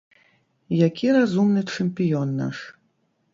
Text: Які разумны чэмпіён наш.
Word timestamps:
Які 0.87 1.07
разумны 1.17 1.61
чэмпіён 1.75 2.33
наш. 2.41 2.57